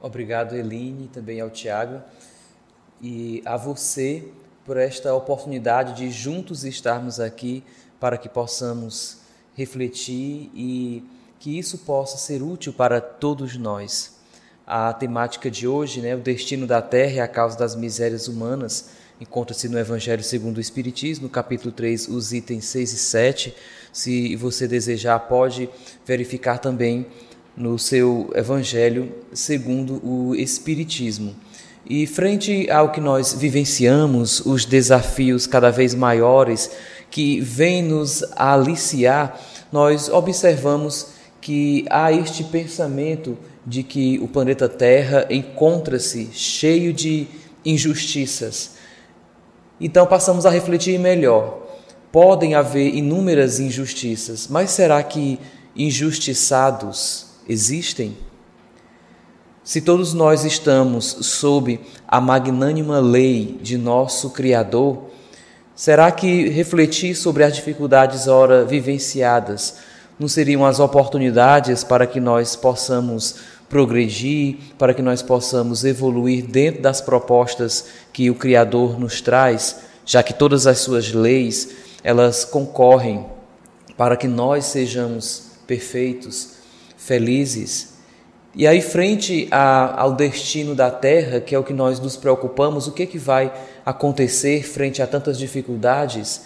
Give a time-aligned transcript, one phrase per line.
[0.00, 2.00] Obrigado, Eline, também ao Tiago
[3.02, 4.28] e a você
[4.64, 7.64] por esta oportunidade de juntos estarmos aqui
[7.98, 9.18] para que possamos
[9.56, 11.02] refletir e
[11.40, 14.16] que isso possa ser útil para todos nós.
[14.64, 18.90] A temática de hoje, né, o destino da terra e a causa das misérias humanas,
[19.20, 23.54] encontra-se no Evangelho segundo o Espiritismo, no capítulo 3, os itens 6 e 7.
[23.92, 25.68] Se você desejar, pode
[26.06, 27.06] verificar também
[27.58, 31.34] no seu Evangelho segundo o Espiritismo.
[31.84, 36.70] E frente ao que nós vivenciamos, os desafios cada vez maiores
[37.10, 39.40] que vêm nos aliciar,
[39.72, 41.08] nós observamos
[41.40, 47.26] que há este pensamento de que o planeta Terra encontra-se cheio de
[47.64, 48.76] injustiças.
[49.80, 51.66] Então passamos a refletir melhor.
[52.12, 55.38] Podem haver inúmeras injustiças, mas será que
[55.74, 58.16] injustiçados existem?
[59.64, 65.10] Se todos nós estamos sob a magnânima lei de nosso Criador,
[65.74, 69.76] será que refletir sobre as dificuldades ora vivenciadas
[70.18, 73.36] não seriam as oportunidades para que nós possamos
[73.68, 80.22] progredir, para que nós possamos evoluir dentro das propostas que o Criador nos traz, já
[80.22, 81.68] que todas as suas leis,
[82.02, 83.26] elas concorrem
[83.96, 86.57] para que nós sejamos perfeitos,
[87.08, 87.94] felizes.
[88.54, 92.86] E aí, frente a, ao destino da terra, que é o que nós nos preocupamos,
[92.86, 93.50] o que, é que vai
[93.84, 96.42] acontecer frente a tantas dificuldades?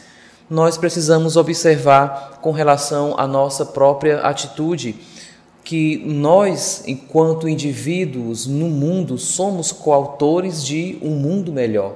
[0.48, 4.94] Nós precisamos observar com relação à nossa própria atitude
[5.64, 11.94] que nós, enquanto indivíduos no mundo, somos coautores de um mundo melhor.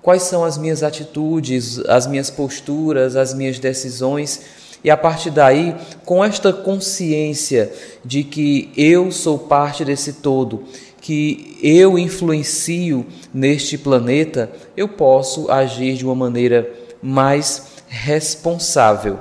[0.00, 4.42] Quais são as minhas atitudes, as minhas posturas, as minhas decisões?
[4.84, 7.72] E a partir daí, com esta consciência
[8.04, 10.64] de que eu sou parte desse todo,
[11.00, 16.70] que eu influencio neste planeta, eu posso agir de uma maneira
[17.02, 19.18] mais responsável.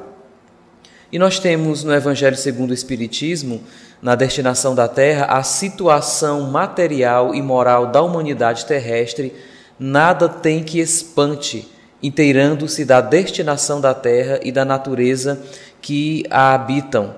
[1.10, 3.62] E nós temos no Evangelho segundo o Espiritismo,
[4.02, 9.34] na destinação da Terra, a situação material e moral da humanidade terrestre
[9.80, 11.68] nada tem que espante,
[12.04, 15.42] inteirando-se da destinação da Terra e da natureza
[15.82, 17.16] que a habitam.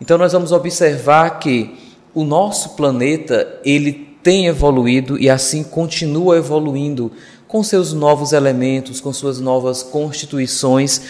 [0.00, 1.76] Então nós vamos observar que
[2.14, 7.10] o nosso planeta, ele tem evoluído e assim continua evoluindo
[7.48, 11.02] com seus novos elementos, com suas novas constituições,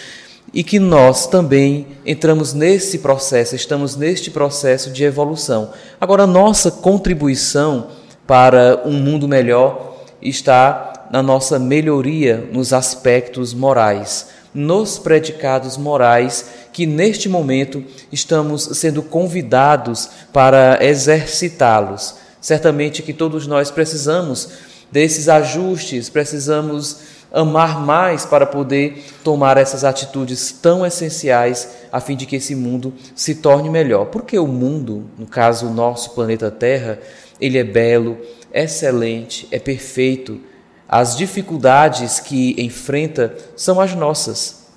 [0.53, 5.71] e que nós também entramos nesse processo, estamos neste processo de evolução.
[5.99, 7.87] Agora, nossa contribuição
[8.27, 16.43] para um mundo melhor está na nossa melhoria nos aspectos morais, nos predicados morais
[16.73, 22.15] que neste momento estamos sendo convidados para exercitá-los.
[22.41, 24.49] Certamente que todos nós precisamos
[24.91, 27.01] desses ajustes, precisamos
[27.31, 32.91] amar mais para poder tomar essas atitudes tão essenciais a fim de que esse mundo
[33.13, 34.07] se torne melhor.
[34.07, 36.97] Porque o mundo, no caso o nosso planeta Terra,
[37.39, 38.17] ele é belo,
[38.51, 40.51] excelente, é perfeito.
[40.95, 44.67] As dificuldades que enfrenta são as nossas.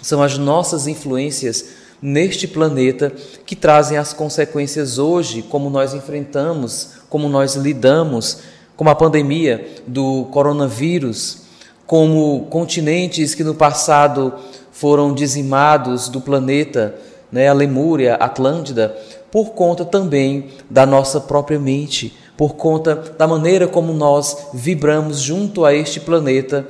[0.00, 3.12] São as nossas influências neste planeta
[3.44, 8.42] que trazem as consequências hoje, como nós enfrentamos, como nós lidamos
[8.76, 11.46] com a pandemia do coronavírus
[11.84, 14.34] como continentes que no passado
[14.70, 16.94] foram dizimados do planeta,
[17.32, 18.96] né, a Lemúria, Atlântida,
[19.32, 25.64] por conta também da nossa própria mente, por conta da maneira como nós vibramos junto
[25.64, 26.66] a este planeta.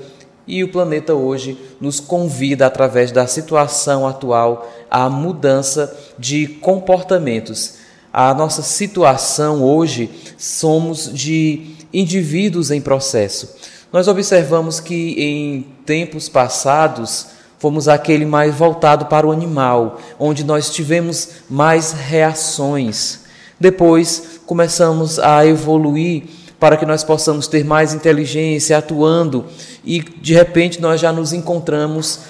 [0.46, 7.74] E o planeta hoje nos convida, através da situação atual, à mudança de comportamentos.
[8.12, 13.56] A nossa situação hoje somos de indivíduos em processo
[13.96, 17.28] nós observamos que em tempos passados
[17.58, 23.20] fomos aquele mais voltado para o animal, onde nós tivemos mais reações.
[23.58, 26.24] Depois começamos a evoluir
[26.58, 29.44] para que nós possamos ter mais inteligência atuando
[29.84, 32.20] e de repente nós já nos encontramos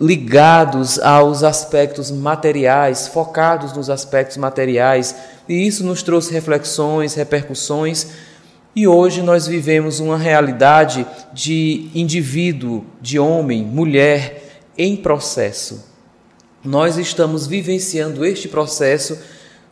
[0.00, 5.14] ligados aos aspectos materiais, focados nos aspectos materiais,
[5.48, 8.08] e isso nos trouxe reflexões, repercussões
[8.74, 15.84] e hoje nós vivemos uma realidade de indivíduo, de homem, mulher em processo.
[16.64, 19.18] Nós estamos vivenciando este processo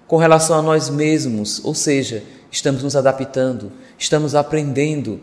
[0.09, 5.21] com relação a nós mesmos, ou seja, estamos nos adaptando, estamos aprendendo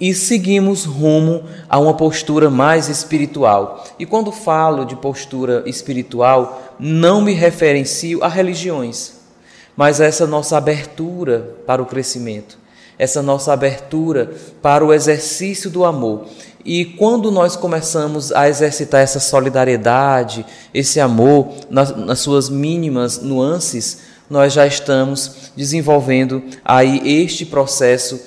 [0.00, 3.84] e seguimos rumo a uma postura mais espiritual.
[3.98, 9.20] E quando falo de postura espiritual, não me referencio a religiões
[9.76, 12.58] mas essa nossa abertura para o crescimento,
[12.98, 16.26] essa nossa abertura para o exercício do amor.
[16.64, 24.11] E quando nós começamos a exercitar essa solidariedade, esse amor, nas, nas suas mínimas nuances,
[24.32, 28.18] nós já estamos desenvolvendo aí este processo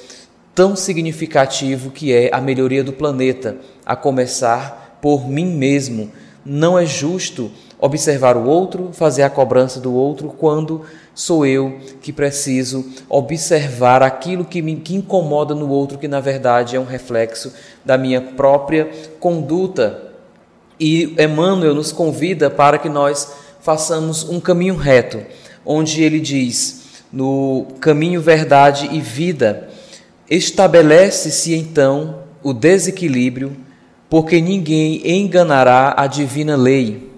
[0.53, 6.11] tão significativo que é a melhoria do planeta, a começar por mim mesmo.
[6.45, 7.49] Não é justo
[7.79, 10.83] observar o outro, fazer a cobrança do outro, quando
[11.15, 16.75] sou eu que preciso observar aquilo que me que incomoda no outro, que na verdade
[16.75, 17.51] é um reflexo
[17.83, 20.03] da minha própria conduta.
[20.79, 25.25] E Emmanuel nos convida para que nós façamos um caminho reto,
[25.65, 29.69] onde ele diz: no caminho, verdade e vida,
[30.29, 33.55] estabelece-se então o desequilíbrio,
[34.09, 37.11] porque ninguém enganará a divina lei.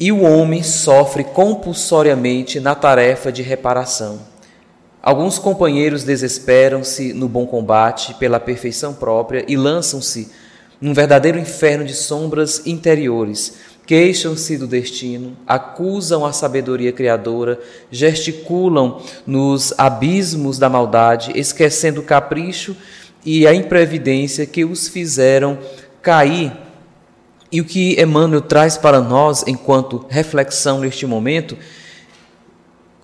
[0.00, 4.20] E o homem sofre compulsoriamente na tarefa de reparação.
[5.00, 10.30] Alguns companheiros desesperam-se no bom combate pela perfeição própria e lançam-se
[10.80, 13.54] num verdadeiro inferno de sombras interiores
[13.86, 22.76] queixam-se do destino, acusam a sabedoria criadora, gesticulam nos abismos da maldade, esquecendo o capricho
[23.24, 25.58] e a imprevidência que os fizeram
[26.00, 26.52] cair.
[27.50, 31.56] E o que Emmanuel traz para nós, enquanto reflexão neste momento,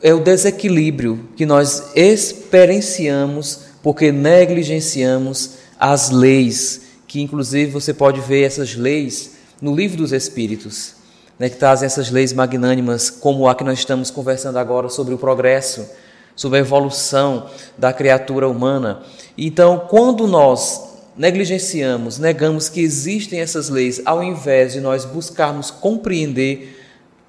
[0.03, 8.43] é o desequilíbrio que nós experienciamos porque negligenciamos as leis, que inclusive você pode ver
[8.43, 10.95] essas leis no livro dos Espíritos,
[11.39, 15.19] né, que trazem essas leis magnânimas, como a que nós estamos conversando agora sobre o
[15.19, 15.89] progresso,
[16.35, 19.03] sobre a evolução da criatura humana.
[19.37, 26.81] Então, quando nós negligenciamos, negamos que existem essas leis, ao invés de nós buscarmos compreender,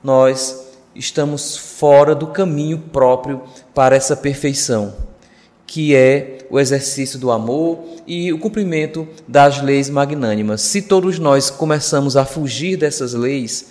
[0.04, 3.42] nós estamos fora do caminho próprio
[3.74, 4.94] para essa perfeição,
[5.66, 10.62] que é o exercício do amor e o cumprimento das leis magnânimas.
[10.62, 13.68] Se todos nós começamos a fugir dessas leis,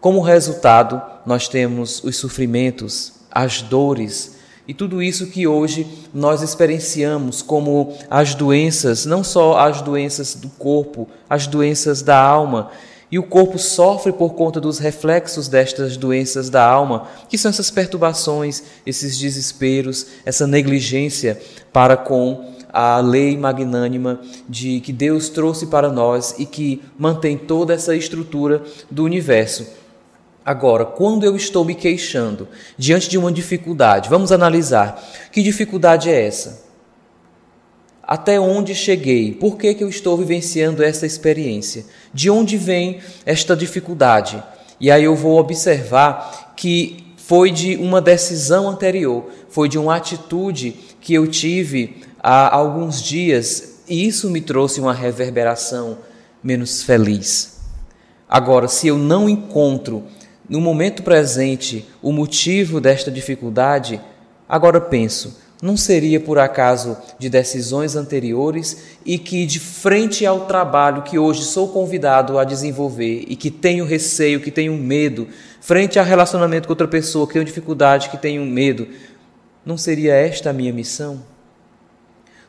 [0.00, 7.42] como resultado, nós temos os sofrimentos, as dores e tudo isso que hoje nós experienciamos
[7.42, 12.70] como as doenças, não só as doenças do corpo, as doenças da alma.
[13.10, 17.70] E o corpo sofre por conta dos reflexos destas doenças da alma, que são essas
[17.70, 21.40] perturbações, esses desesperos, essa negligência
[21.72, 27.74] para com a lei magnânima de que Deus trouxe para nós e que mantém toda
[27.74, 29.66] essa estrutura do universo.
[30.44, 32.48] Agora, quando eu estou me queixando
[32.78, 35.02] diante de uma dificuldade, vamos analisar
[35.32, 36.69] que dificuldade é essa?
[38.10, 39.30] Até onde cheguei?
[39.30, 41.84] Por que, que eu estou vivenciando essa experiência?
[42.12, 44.42] De onde vem esta dificuldade?
[44.80, 50.74] E aí eu vou observar que foi de uma decisão anterior, foi de uma atitude
[51.00, 55.98] que eu tive há alguns dias e isso me trouxe uma reverberação
[56.42, 57.60] menos feliz.
[58.28, 60.02] Agora, se eu não encontro
[60.48, 64.00] no momento presente o motivo desta dificuldade,
[64.48, 71.02] agora penso, não seria por acaso de decisões anteriores e que, de frente ao trabalho
[71.02, 75.28] que hoje sou convidado a desenvolver e que tenho receio, que tenho medo,
[75.60, 78.88] frente ao relacionamento com outra pessoa, que tenho dificuldade, que tenho medo,
[79.64, 81.22] não seria esta a minha missão?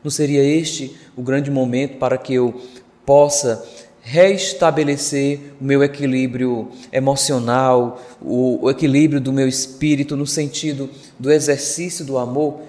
[0.02, 2.60] Não seria este o grande momento para que eu
[3.04, 3.62] possa
[4.00, 12.18] restabelecer o meu equilíbrio emocional, o, equilíbrio do meu espírito no sentido do exercício do
[12.18, 12.62] amor?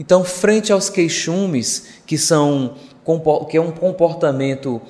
[0.00, 2.74] Então, frente aos queixumes, que são
[3.48, 4.80] que é um comportamento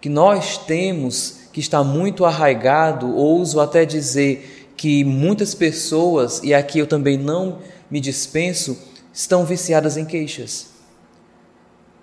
[0.00, 6.78] que nós temos que está muito arraigado, ouso até dizer que muitas pessoas, e aqui
[6.78, 7.58] eu também não
[7.90, 8.78] me dispenso,
[9.12, 10.70] estão viciadas em queixas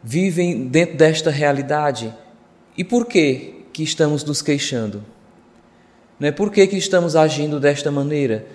[0.08, 2.14] vivem dentro desta realidade.
[2.78, 5.04] E por que que estamos nos queixando?
[6.20, 8.48] Não é por que, que estamos agindo desta maneira?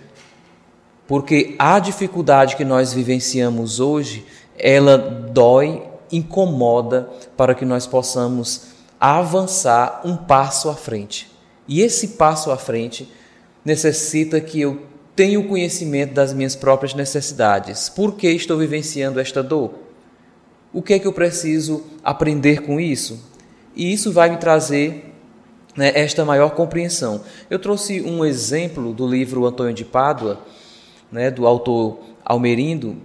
[1.12, 4.24] Porque a dificuldade que nós vivenciamos hoje,
[4.58, 11.30] ela dói, incomoda para que nós possamos avançar um passo à frente.
[11.68, 13.12] E esse passo à frente
[13.62, 17.90] necessita que eu tenha o conhecimento das minhas próprias necessidades.
[17.90, 19.74] Por que estou vivenciando esta dor?
[20.72, 23.22] O que é que eu preciso aprender com isso?
[23.76, 25.14] E isso vai me trazer
[25.76, 27.20] né, esta maior compreensão.
[27.50, 30.40] Eu trouxe um exemplo do livro Antônio de Pádua,
[31.12, 32.96] né, do autor Almerindo,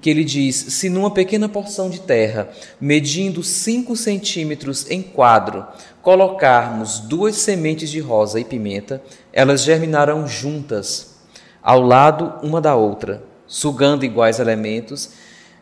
[0.00, 2.48] que ele diz: se numa pequena porção de terra,
[2.80, 5.66] medindo 5 centímetros em quadro,
[6.00, 9.02] colocarmos duas sementes de rosa e pimenta,
[9.32, 11.18] elas germinarão juntas.
[11.62, 15.10] ao lado uma da outra, sugando iguais elementos,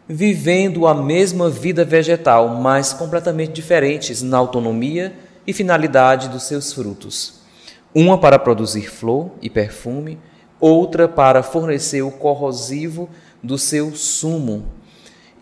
[0.09, 5.13] vivendo a mesma vida vegetal, mas completamente diferentes na autonomia
[5.45, 7.41] e finalidade dos seus frutos.
[7.95, 10.19] Uma para produzir flor e perfume,
[10.61, 13.09] outra para fornecer o corrosivo
[13.43, 14.65] do seu sumo.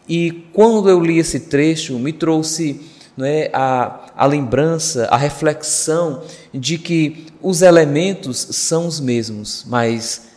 [0.09, 2.81] E quando eu li esse trecho, me trouxe
[3.21, 10.29] é, a, a lembrança, a reflexão de que os elementos são os mesmos, mas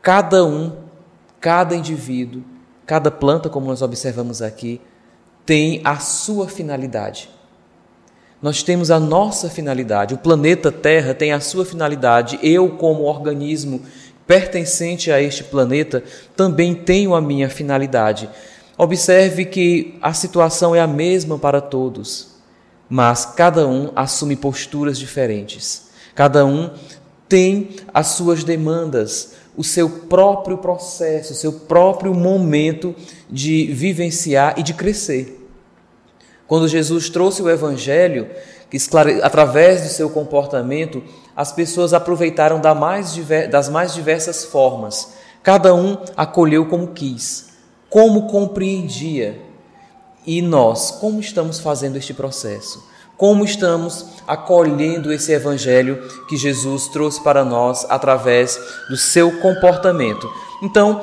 [0.00, 0.72] cada um,
[1.40, 2.42] cada indivíduo,
[2.86, 4.80] cada planta, como nós observamos aqui,
[5.44, 7.30] tem a sua finalidade.
[8.40, 13.82] Nós temos a nossa finalidade, o planeta Terra tem a sua finalidade, eu, como organismo
[14.32, 16.02] pertencente a este planeta,
[16.34, 18.30] também tenho a minha finalidade.
[18.78, 22.28] Observe que a situação é a mesma para todos,
[22.88, 25.90] mas cada um assume posturas diferentes.
[26.14, 26.70] Cada um
[27.28, 32.94] tem as suas demandas, o seu próprio processo, o seu próprio momento
[33.28, 35.46] de vivenciar e de crescer.
[36.46, 38.30] Quando Jesus trouxe o Evangelho,
[39.22, 41.02] através do seu comportamento,
[41.36, 45.14] as pessoas aproveitaram das mais diversas formas.
[45.42, 47.50] Cada um acolheu como quis,
[47.88, 49.40] como compreendia.
[50.26, 52.86] E nós, como estamos fazendo este processo?
[53.16, 58.58] Como estamos acolhendo esse evangelho que Jesus trouxe para nós através
[58.88, 60.30] do seu comportamento?
[60.62, 61.02] Então,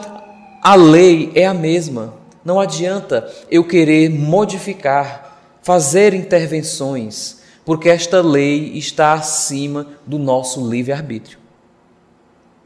[0.61, 2.13] a lei é a mesma.
[2.43, 7.38] Não adianta eu querer modificar, fazer intervenções
[7.69, 11.37] porque esta lei está acima do nosso livre-arbítrio.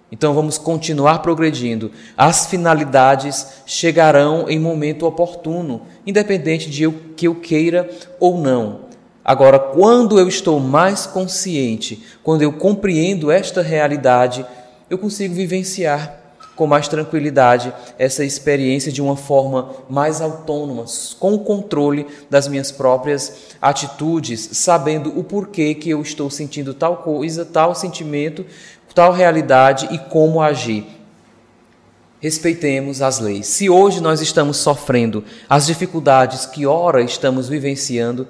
[0.10, 1.91] Então vamos continuar progredindo.
[2.15, 8.86] As finalidades chegarão em momento oportuno, independente de eu, que eu queira ou não.
[9.25, 14.45] Agora, quando eu estou mais consciente, quando eu compreendo esta realidade,
[14.89, 16.22] eu consigo vivenciar
[16.55, 20.86] com mais tranquilidade essa experiência de uma forma mais autônoma,
[21.19, 26.98] com o controle das minhas próprias atitudes, sabendo o porquê que eu estou sentindo tal
[26.98, 28.45] coisa, tal sentimento,
[28.93, 30.86] tal realidade e como agir.
[32.19, 33.48] Respeitemos as leis.
[33.48, 38.27] Se hoje nós estamos sofrendo as dificuldades que ora estamos vivenciando,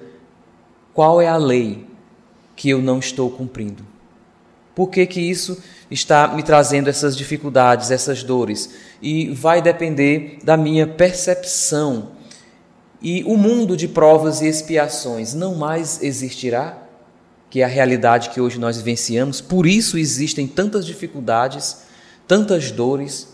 [0.93, 1.85] qual é a lei
[2.55, 3.92] que eu não estou cumprindo?
[4.75, 8.71] Por que, que isso está me trazendo essas dificuldades, essas dores?
[9.01, 12.11] E vai depender da minha percepção.
[13.01, 16.77] E o mundo de provas e expiações não mais existirá,
[17.49, 21.83] que é a realidade que hoje nós vivenciamos, por isso existem tantas dificuldades,
[22.27, 23.32] tantas dores,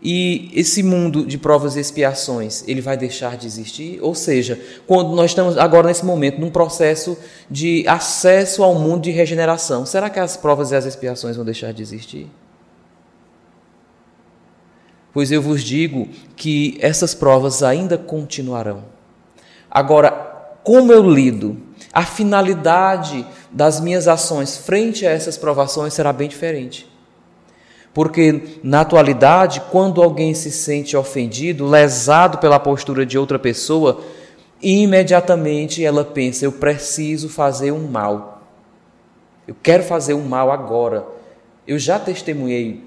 [0.00, 3.98] e esse mundo de provas e expiações, ele vai deixar de existir?
[4.00, 7.18] Ou seja, quando nós estamos agora nesse momento num processo
[7.50, 11.72] de acesso ao mundo de regeneração, será que as provas e as expiações vão deixar
[11.72, 12.30] de existir?
[15.12, 18.84] Pois eu vos digo que essas provas ainda continuarão.
[19.68, 20.10] Agora,
[20.62, 21.60] como eu lido,
[21.92, 26.88] a finalidade das minhas ações frente a essas provações será bem diferente.
[27.98, 34.04] Porque, na atualidade, quando alguém se sente ofendido, lesado pela postura de outra pessoa,
[34.62, 38.44] imediatamente ela pensa: eu preciso fazer um mal.
[39.48, 41.08] Eu quero fazer um mal agora.
[41.66, 42.84] Eu já testemunhei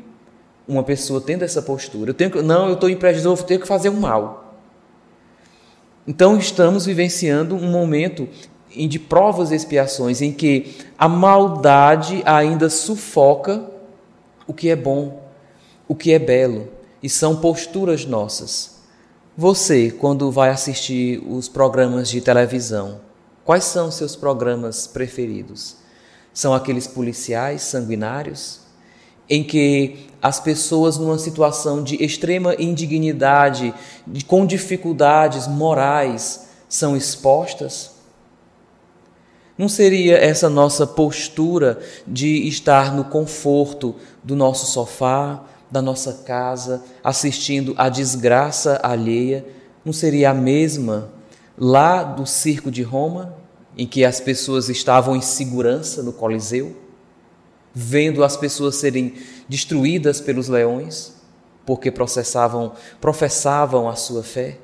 [0.65, 2.11] uma pessoa tendo essa postura.
[2.11, 4.55] Eu tenho que, não, eu estou em prejuízo, eu tenho que fazer um mal.
[6.07, 8.29] Então estamos vivenciando um momento
[8.73, 13.70] de provas e expiações em que a maldade ainda sufoca
[14.48, 15.21] o que é bom,
[15.88, 16.67] o que é belo,
[17.01, 18.81] e são posturas nossas.
[19.38, 23.00] Você, quando vai assistir os programas de televisão,
[23.43, 25.77] quais são seus programas preferidos?
[26.33, 28.60] São aqueles policiais sanguinários,
[29.29, 33.74] em que as pessoas, numa situação de extrema indignidade,
[34.27, 37.91] com dificuldades morais, são expostas?
[39.61, 46.83] Não seria essa nossa postura de estar no conforto do nosso sofá, da nossa casa,
[47.03, 49.45] assistindo à desgraça alheia,
[49.85, 51.11] não seria a mesma
[51.55, 53.35] lá do circo de Roma,
[53.77, 56.75] em que as pessoas estavam em segurança no Coliseu,
[57.71, 59.13] vendo as pessoas serem
[59.47, 61.13] destruídas pelos leões,
[61.67, 64.57] porque processavam, professavam a sua fé?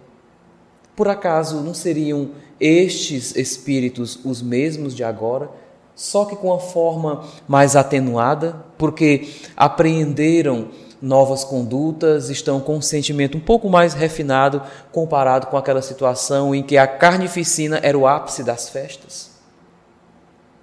[0.97, 5.47] Por acaso não seriam estes espíritos os mesmos de agora,
[5.93, 13.37] só que com a forma mais atenuada, porque apreenderam novas condutas, estão com um sentimento
[13.37, 14.59] um pouco mais refinado
[14.91, 19.29] comparado com aquela situação em que a carnificina era o ápice das festas?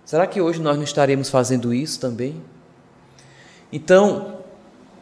[0.05, 2.43] Será que hoje nós não estaremos fazendo isso também?
[3.73, 4.34] Então,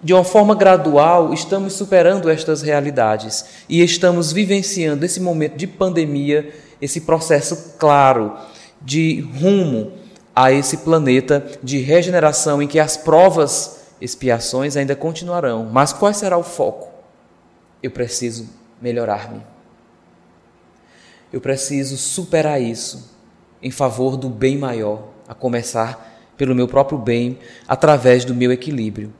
[0.03, 6.53] de uma forma gradual, estamos superando estas realidades e estamos vivenciando esse momento de pandemia,
[6.81, 8.37] esse processo claro
[8.81, 9.93] de rumo
[10.35, 15.69] a esse planeta de regeneração em que as provas, expiações ainda continuarão.
[15.71, 16.91] Mas qual será o foco?
[17.81, 18.49] Eu preciso
[18.81, 19.41] melhorar-me.
[21.33, 23.13] Eu preciso superar isso
[23.63, 29.13] em favor do bem maior, a começar pelo meu próprio bem, através do meu equilíbrio.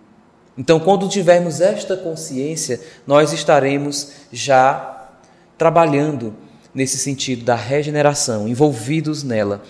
[0.57, 5.09] Então, quando tivermos esta consciência, nós estaremos já
[5.57, 6.35] trabalhando
[6.75, 9.63] nesse sentido da regeneração, envolvidos nela.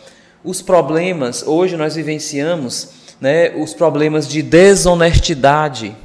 [0.43, 2.89] Os problemas, hoje nós vivenciamos
[3.21, 5.97] né, os problemas de desonestidade.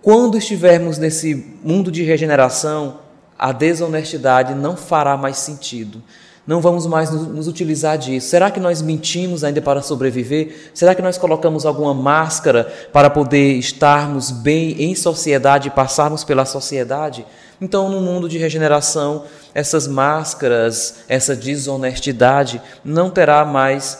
[0.00, 3.00] Quando estivermos nesse mundo de regeneração,
[3.38, 6.02] a desonestidade não fará mais sentido
[6.46, 8.28] não vamos mais nos utilizar disso.
[8.28, 10.70] Será que nós mentimos ainda para sobreviver?
[10.74, 17.24] Será que nós colocamos alguma máscara para poder estarmos bem em sociedade passarmos pela sociedade?
[17.60, 23.98] Então, no mundo de regeneração, essas máscaras, essa desonestidade não terá mais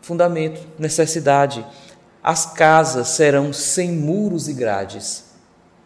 [0.00, 1.64] fundamento, necessidade.
[2.24, 5.31] As casas serão sem muros e grades.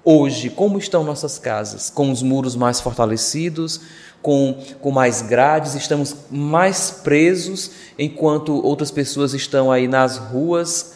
[0.09, 1.91] Hoje, como estão nossas casas?
[1.91, 3.81] Com os muros mais fortalecidos,
[4.23, 10.95] com, com mais grades, estamos mais presos, enquanto outras pessoas estão aí nas ruas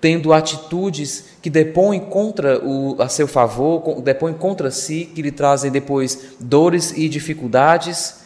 [0.00, 5.72] tendo atitudes que depõem contra o, a seu favor, depõem contra si, que lhe trazem
[5.72, 8.18] depois dores e dificuldades.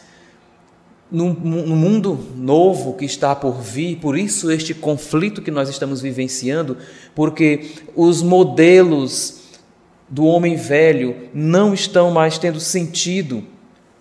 [1.11, 6.77] No, mundo novo que está por vir, por isso este conflito que nós estamos vivenciando,
[7.15, 9.40] porque os modelos
[10.11, 13.43] do homem velho não estão mais tendo sentido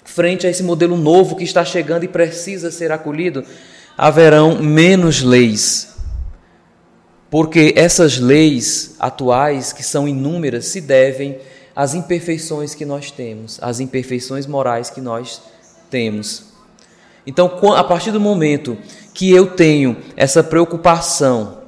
[0.05, 3.45] frente a esse modelo novo que está chegando e precisa ser acolhido,
[3.97, 5.95] haverão menos leis.
[7.31, 11.39] Porque essas leis atuais, que são inúmeras, se devem
[11.77, 15.41] às imperfeições que nós temos, às imperfeições morais que nós
[15.89, 16.47] temos.
[17.25, 17.47] Então,
[17.77, 18.77] a partir do momento
[19.15, 21.61] que eu tenho essa preocupação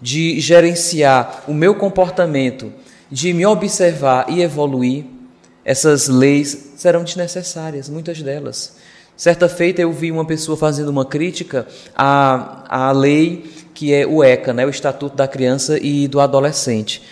[0.00, 2.72] de gerenciar o meu comportamento,
[3.12, 5.04] de me observar e evoluir,
[5.62, 8.74] essas leis serão desnecessárias, muitas delas.
[9.14, 13.44] Certa feita eu vi uma pessoa fazendo uma crítica à, à lei
[13.74, 17.02] que é o ECA, né, o Estatuto da Criança e do Adolescente.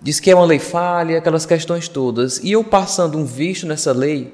[0.00, 2.38] Diz que é uma lei falha, aquelas questões todas.
[2.38, 4.32] E eu passando um visto nessa lei,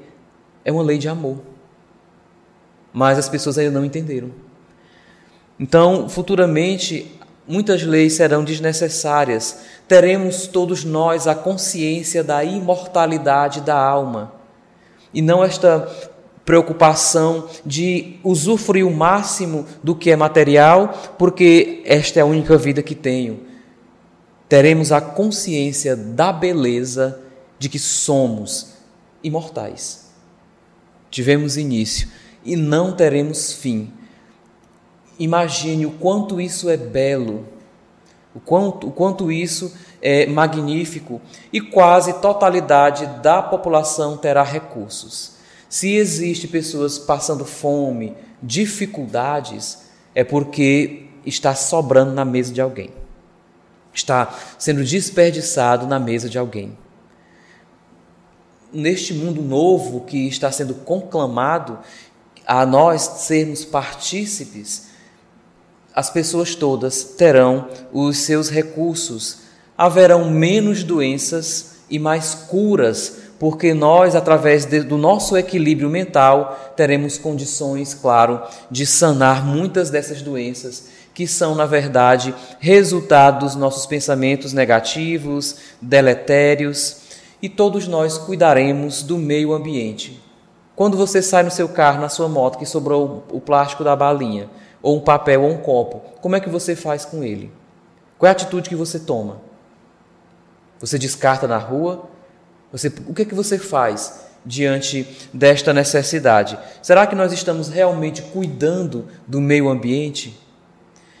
[0.63, 1.39] é uma lei de amor.
[2.93, 4.29] Mas as pessoas ainda não entenderam.
[5.59, 7.18] Então, futuramente,
[7.49, 9.59] muitas leis serão desnecessárias.
[9.87, 14.33] Teremos todos nós a consciência da imortalidade da alma
[15.13, 15.89] e não esta
[16.45, 22.81] preocupação de usufruir o máximo do que é material, porque esta é a única vida
[22.81, 23.41] que tenho.
[24.47, 27.19] Teremos a consciência da beleza
[27.59, 28.73] de que somos
[29.23, 30.09] imortais.
[31.11, 32.07] Tivemos início
[32.43, 33.91] e não teremos fim.
[35.19, 37.45] Imagine o quanto isso é belo,
[38.33, 45.33] o quanto, o quanto isso é magnífico e quase totalidade da população terá recursos.
[45.67, 52.89] Se existe pessoas passando fome, dificuldades, é porque está sobrando na mesa de alguém.
[53.93, 56.77] Está sendo desperdiçado na mesa de alguém.
[58.71, 61.79] Neste mundo novo que está sendo conclamado
[62.45, 64.88] a nós sermos partícipes,
[65.95, 69.39] as pessoas todas terão os seus recursos,
[69.77, 77.17] haverão menos doenças e mais curas, porque nós, através de, do nosso equilíbrio mental, teremos
[77.17, 84.53] condições, claro, de sanar muitas dessas doenças que são, na verdade, resultado dos nossos pensamentos
[84.53, 86.97] negativos, deletérios,
[87.41, 90.21] e todos nós cuidaremos do meio ambiente.
[90.75, 94.49] Quando você sai no seu carro, na sua moto, que sobrou o plástico da balinha,
[94.81, 97.51] ou um papel ou um copo, como é que você faz com ele?
[98.17, 99.41] Qual é a atitude que você toma?
[100.79, 102.09] Você descarta na rua?
[102.71, 106.57] Você, o que é que você faz diante desta necessidade?
[106.81, 110.39] Será que nós estamos realmente cuidando do meio ambiente?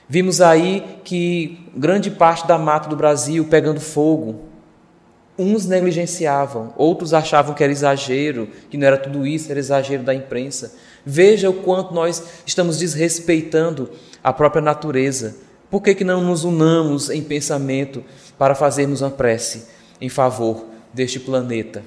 [0.07, 4.47] Vimos aí que grande parte da mata do Brasil pegando fogo.
[5.37, 10.13] Uns negligenciavam, outros achavam que era exagero, que não era tudo isso, era exagero da
[10.13, 10.75] imprensa.
[11.05, 13.89] Veja o quanto nós estamos desrespeitando
[14.23, 15.37] a própria natureza.
[15.69, 18.03] Por que, que não nos unamos em pensamento
[18.37, 19.67] para fazermos uma prece
[20.01, 21.83] em favor deste planeta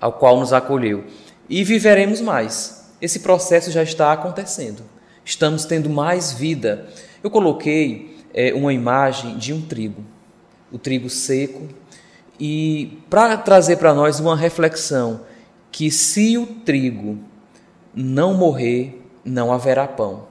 [0.00, 1.04] ao qual nos acolheu?
[1.48, 2.90] E viveremos mais.
[3.02, 4.82] Esse processo já está acontecendo.
[5.24, 6.88] Estamos tendo mais vida.
[7.22, 10.04] Eu coloquei é uma imagem de um trigo,
[10.70, 11.68] o trigo seco,
[12.38, 15.22] e para trazer para nós uma reflexão
[15.70, 17.18] que se o trigo
[17.94, 20.28] não morrer, não haverá pão.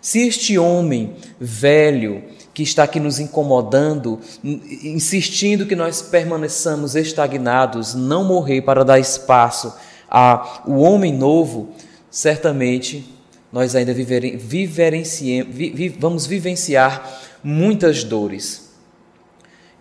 [0.00, 2.22] Se este homem velho
[2.54, 9.74] que está aqui nos incomodando, insistindo que nós permaneçamos estagnados, não morrer para dar espaço
[10.08, 11.74] ao homem novo,
[12.10, 13.04] certamente
[13.52, 18.70] nós ainda vivere, vi, vamos vivenciar muitas dores.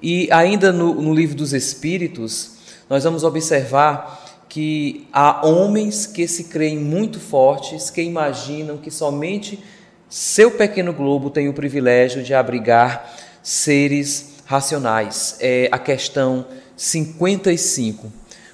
[0.02, 2.56] E ainda no, no livro dos Espíritos,
[2.90, 4.25] nós vamos observar
[4.56, 9.62] que há homens que se creem muito fortes, que imaginam que somente
[10.08, 13.14] seu pequeno globo tem o privilégio de abrigar
[13.44, 15.36] seres racionais.
[15.42, 16.46] É a questão
[16.78, 18.10] 55.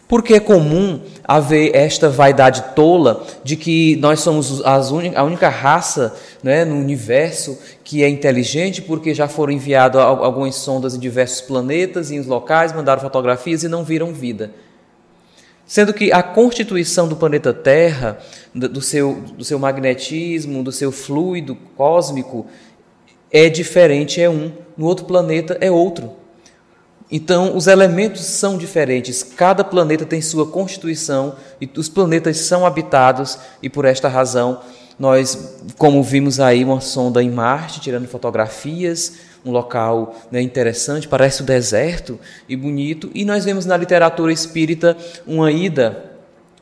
[0.08, 6.66] Porque é comum haver esta vaidade tola de que nós somos a única raça né,
[6.66, 12.16] no universo que é inteligente, porque já foram enviadas algumas sondas em diversos planetas e
[12.16, 14.52] em locais, mandaram fotografias e não viram vida.
[15.72, 18.20] Sendo que a constituição do planeta Terra,
[18.54, 22.46] do seu, do seu magnetismo, do seu fluido cósmico,
[23.32, 26.12] é diferente, é um, no outro planeta é outro.
[27.10, 33.40] Então, os elementos são diferentes, cada planeta tem sua constituição e os planetas são habitados,
[33.64, 34.60] e por esta razão,
[35.00, 39.14] nós, como vimos aí, uma sonda em Marte tirando fotografias,
[39.46, 44.96] um local né, interessante, parece o deserto e bonito, e nós vemos na literatura espírita
[45.26, 46.12] uma ida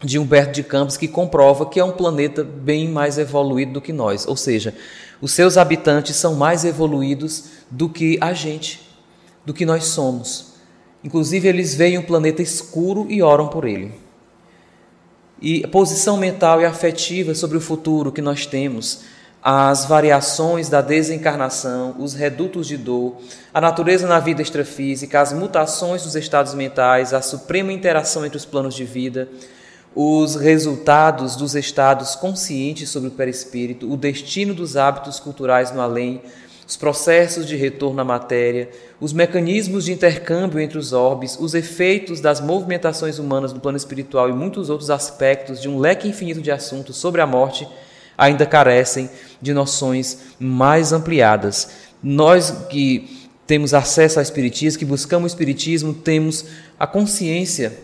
[0.02, 3.92] de Humberto de Campos que comprova que é um planeta bem mais evoluído do que
[3.92, 4.74] nós, ou seja,
[5.22, 8.90] os seus habitantes são mais evoluídos do que a gente
[9.46, 10.54] do que nós somos.
[11.04, 13.94] Inclusive, eles veem um planeta escuro e oram por ele.
[15.42, 19.02] E a posição mental e afetiva sobre o futuro que nós temos,
[19.42, 23.16] as variações da desencarnação, os redutos de dor,
[23.54, 28.46] a natureza na vida extrafísica, as mutações dos estados mentais, a suprema interação entre os
[28.46, 29.30] planos de vida,
[29.96, 36.22] os resultados dos estados conscientes sobre o perispírito, o destino dos hábitos culturais no além,
[36.68, 38.70] os processos de retorno à matéria,
[39.02, 44.30] os mecanismos de intercâmbio entre os orbes, os efeitos das movimentações humanas no plano espiritual
[44.30, 47.68] e muitos outros aspectos de um leque infinito de assuntos sobre a morte
[48.20, 49.10] ainda carecem
[49.42, 51.70] de noções mais ampliadas.
[52.04, 56.46] Nós que temos acesso ao Espiritismo, que buscamos o Espiritismo, temos
[56.78, 57.80] a consciência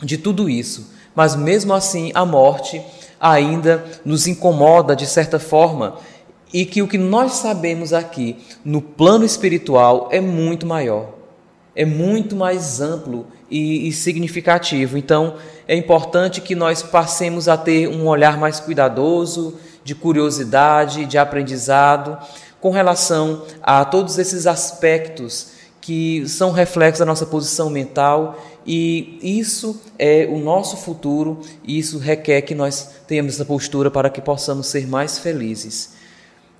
[0.00, 2.80] de tudo isso, mas mesmo assim a morte
[3.18, 5.98] ainda nos incomoda de certa forma.
[6.52, 11.14] E que o que nós sabemos aqui no plano espiritual é muito maior,
[11.74, 14.98] é muito mais amplo e, e, significativo.
[14.98, 21.18] Então, é importante que nós passemos a ter um olhar mais cuidadoso, de curiosidade, de
[21.18, 22.18] aprendizado,
[22.60, 29.80] com relação a todos esses aspectos que são reflexos da nossa posição mental e isso
[29.98, 34.68] é o nosso futuro e isso requer que nós tenhamos essa postura para que possamos
[34.68, 35.90] ser mais felizes.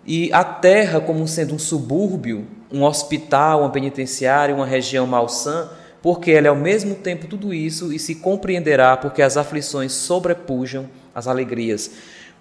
[0.05, 5.69] E a terra, como sendo um subúrbio, um hospital, uma penitenciária, uma região malsã,
[6.03, 10.88] porque ela é ao mesmo tempo tudo isso e se compreenderá porque as aflições sobrepujam
[11.15, 11.91] as alegrias.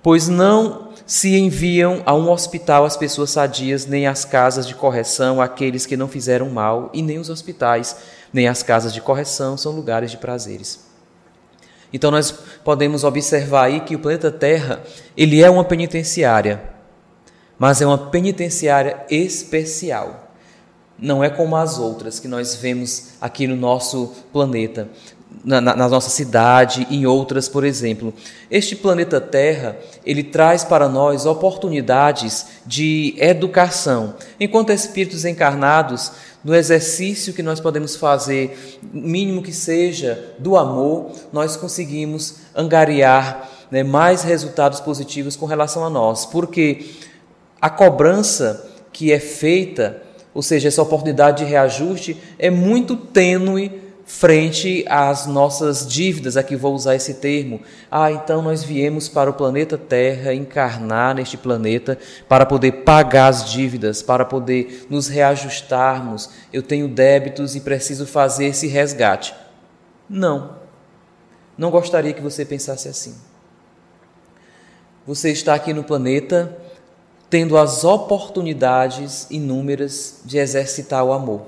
[0.01, 5.39] Pois não se enviam a um hospital as pessoas sadias, nem às casas de correção
[5.39, 7.97] aqueles que não fizeram mal, e nem os hospitais,
[8.33, 10.89] nem as casas de correção são lugares de prazeres.
[11.93, 12.31] Então nós
[12.63, 14.81] podemos observar aí que o planeta Terra,
[15.15, 16.70] ele é uma penitenciária,
[17.61, 20.31] mas é uma penitenciária especial.
[20.97, 24.89] Não é como as outras que nós vemos aqui no nosso planeta,
[25.45, 28.11] na, na, na, nossa cidade, em outras, por exemplo.
[28.49, 34.15] Este planeta Terra, ele traz para nós oportunidades de educação.
[34.39, 41.55] Enquanto espíritos encarnados, no exercício que nós podemos fazer, mínimo que seja, do amor, nós
[41.55, 46.25] conseguimos angariar né, mais resultados positivos com relação a nós.
[46.25, 46.89] Porque
[47.61, 50.01] a cobrança que é feita,
[50.33, 56.73] ou seja, essa oportunidade de reajuste, é muito tênue frente às nossas dívidas, aqui vou
[56.73, 57.61] usar esse termo.
[57.89, 61.97] Ah, então nós viemos para o planeta Terra, encarnar neste planeta
[62.27, 66.29] para poder pagar as dívidas, para poder nos reajustarmos.
[66.51, 69.33] Eu tenho débitos e preciso fazer esse resgate.
[70.09, 70.57] Não.
[71.57, 73.15] Não gostaria que você pensasse assim.
[75.07, 76.57] Você está aqui no planeta
[77.31, 81.43] tendo as oportunidades inúmeras de exercitar o amor,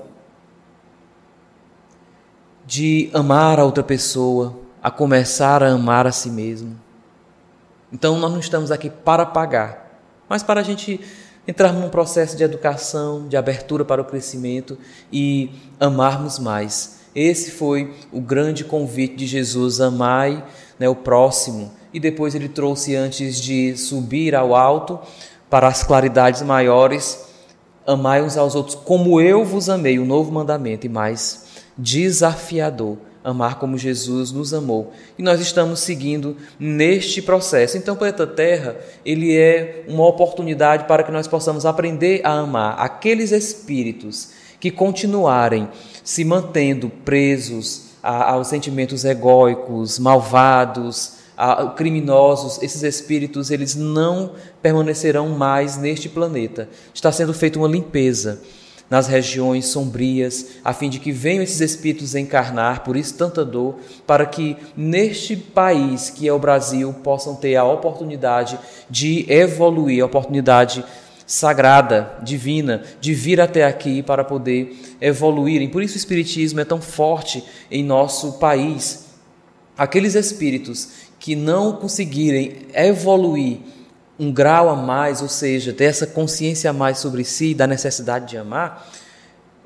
[2.66, 6.80] de amar a outra pessoa, a começar a amar a si mesmo.
[7.92, 10.98] Então nós não estamos aqui para pagar, mas para a gente
[11.46, 14.78] entrarmos num processo de educação, de abertura para o crescimento
[15.12, 17.00] e amarmos mais.
[17.14, 20.42] Esse foi o grande convite de Jesus: amai
[20.78, 21.70] né, o próximo.
[21.92, 24.98] E depois ele trouxe, antes de subir ao alto,
[25.54, 27.26] para as claridades maiores,
[27.86, 31.44] amai uns aos outros como eu vos amei, o novo mandamento e mais
[31.78, 34.92] desafiador amar como Jesus nos amou.
[35.16, 37.78] E nós estamos seguindo neste processo.
[37.78, 38.74] Então, o planeta Terra,
[39.06, 45.68] ele é uma oportunidade para que nós possamos aprender a amar aqueles espíritos que continuarem
[46.02, 51.12] se mantendo presos aos sentimentos egóicos, malvados,
[51.76, 56.68] criminosos, esses espíritos, eles não permanecerão mais neste planeta.
[56.92, 58.40] Está sendo feita uma limpeza
[58.88, 63.76] nas regiões sombrias, a fim de que venham esses espíritos encarnar, por isso tanta dor,
[64.06, 70.06] para que neste país que é o Brasil possam ter a oportunidade de evoluir, a
[70.06, 70.84] oportunidade
[71.26, 75.68] sagrada, divina, de vir até aqui para poder evoluírem.
[75.70, 79.06] Por isso o Espiritismo é tão forte em nosso país.
[79.76, 83.60] Aqueles espíritos que não conseguirem evoluir
[84.18, 88.28] um grau a mais, ou seja, ter essa consciência a mais sobre si, da necessidade
[88.28, 88.86] de amar,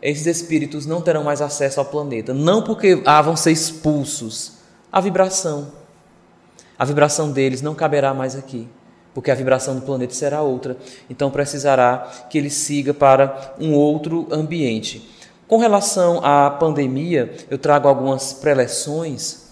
[0.01, 2.33] esses espíritos não terão mais acesso ao planeta.
[2.33, 4.53] Não porque ah, vão ser expulsos,
[4.93, 5.73] a vibração.
[6.79, 8.69] A vibração deles não caberá mais aqui,
[9.13, 10.77] porque a vibração do planeta será outra.
[11.11, 15.11] Então precisará que ele siga para um outro ambiente.
[15.49, 19.48] Com relação à pandemia, eu trago algumas preleções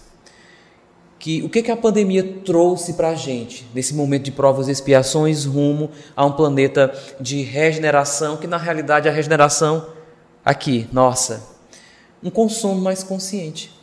[1.27, 4.71] que o que, que a pandemia trouxe para a gente nesse momento de provas e
[4.71, 9.87] expiações rumo a um planeta de regeneração, que na realidade é a regeneração
[10.45, 11.43] aqui, nossa,
[12.23, 13.77] um consumo mais consciente.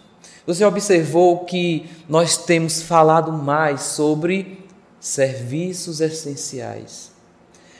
[0.46, 4.64] Você observou que nós temos falado mais sobre
[4.98, 7.12] serviços essenciais,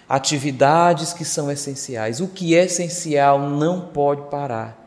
[0.06, 2.20] atividades que são essenciais.
[2.20, 4.78] O que é essencial não pode parar.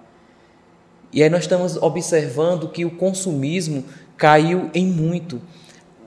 [1.11, 3.83] E aí nós estamos observando que o consumismo
[4.17, 5.41] caiu em muito.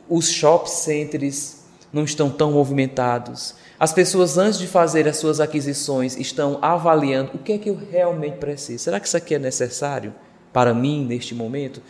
[0.08, 1.60] Os shopping centers
[1.92, 3.54] não estão tão movimentados.
[3.78, 7.78] As pessoas, antes de fazer as suas aquisições, estão avaliando o que é que eu
[7.90, 8.84] realmente preciso.
[8.84, 10.14] Será que isso aqui é necessário
[10.52, 11.80] para mim neste momento?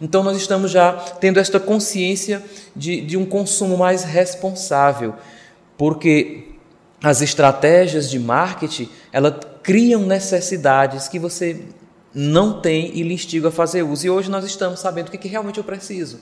[0.00, 2.42] Então, nós estamos já tendo esta consciência
[2.74, 5.14] de, de um consumo mais responsável,
[5.76, 6.50] porque
[7.02, 11.64] as estratégias de marketing elas criam necessidades que você
[12.14, 14.06] não tem e lhe instiga a fazer uso.
[14.06, 16.20] E hoje nós estamos sabendo o que, que realmente eu preciso.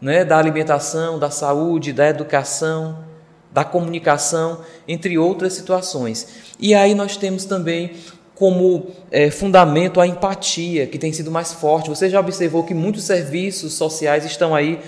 [0.00, 0.24] Né?
[0.24, 3.04] Da alimentação, da saúde, da educação,
[3.50, 6.52] da comunicação, entre outras situações.
[6.58, 7.92] E aí nós temos também
[8.34, 11.88] como é, fundamento a empatia, que tem sido mais forte.
[11.88, 14.80] Você já observou que muitos serviços sociais estão aí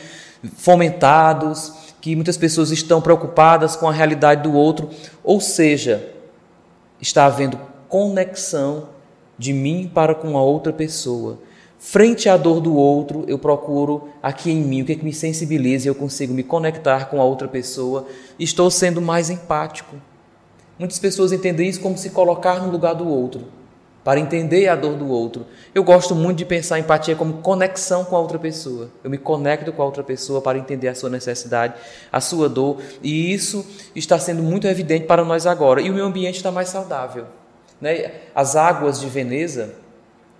[0.56, 4.90] fomentados, que muitas pessoas estão preocupadas com a realidade do outro,
[5.22, 6.06] ou seja,
[7.00, 8.88] está havendo conexão
[9.38, 11.38] de mim para com a outra pessoa.
[11.86, 15.12] Frente à dor do outro, eu procuro aqui em mim o que, é que me
[15.12, 18.06] sensibiliza e eu consigo me conectar com a outra pessoa.
[18.38, 19.94] Estou sendo mais empático.
[20.78, 23.42] Muitas pessoas entendem isso como se colocar no lugar do outro,
[24.02, 25.44] para entender a dor do outro.
[25.74, 28.88] Eu gosto muito de pensar empatia como conexão com a outra pessoa.
[29.04, 31.74] Eu me conecto com a outra pessoa para entender a sua necessidade,
[32.10, 35.82] a sua dor, e isso está sendo muito evidente para nós agora.
[35.82, 37.26] E o meu ambiente está mais saudável.
[37.84, 38.12] Né?
[38.34, 39.74] As águas de Veneza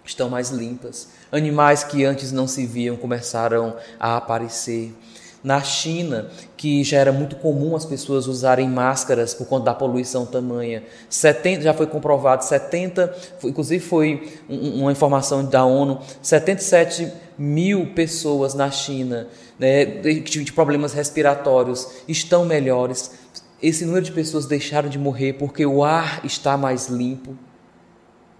[0.02, 1.09] estão mais limpas.
[1.30, 4.94] Animais que antes não se viam começaram a aparecer.
[5.42, 10.24] Na China, que já era muito comum as pessoas usarem máscaras por conta da poluição
[10.24, 18.54] tamanha, 70, já foi comprovado, 70, inclusive foi uma informação da ONU, 77 mil pessoas
[18.54, 19.28] na China
[19.59, 23.11] né, de problemas respiratórios estão melhores
[23.66, 27.35] esse número de pessoas deixaram de morrer porque o ar está mais limpo.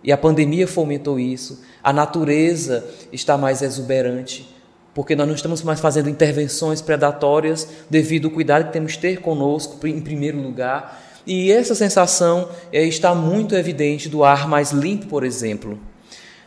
[0.03, 1.63] E a pandemia fomentou isso.
[1.83, 4.47] A natureza está mais exuberante,
[4.93, 9.23] porque nós não estamos mais fazendo intervenções predatórias devido ao cuidado que temos de ter
[9.23, 11.03] conosco em primeiro lugar.
[11.27, 15.81] E essa sensação é, está muito evidente do ar mais limpo, por exemplo.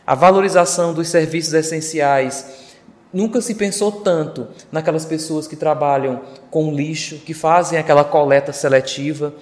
[0.06, 2.67] A valorização dos serviços essenciais
[3.12, 9.32] Nunca se pensou tanto naquelas pessoas que trabalham com lixo, que fazem aquela coleta seletiva,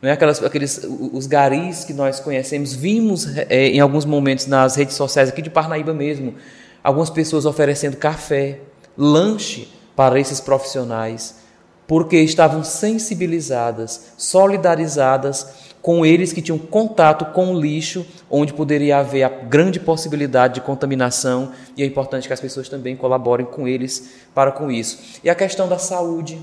[0.00, 0.12] não é?
[0.12, 2.72] Aquelas, aqueles, os garis que nós conhecemos.
[2.72, 6.34] Vimos é, em alguns momentos nas redes sociais aqui de Parnaíba mesmo,
[6.84, 8.60] algumas pessoas oferecendo café,
[8.96, 11.36] lanche para esses profissionais,
[11.86, 19.22] porque estavam sensibilizadas, solidarizadas com eles que tinham contato com o lixo, onde poderia haver
[19.22, 24.10] a grande possibilidade de contaminação, e é importante que as pessoas também colaborem com eles
[24.34, 25.20] para com isso.
[25.22, 26.40] E a questão da saúde.